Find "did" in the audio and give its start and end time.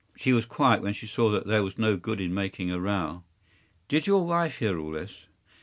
3.87-4.07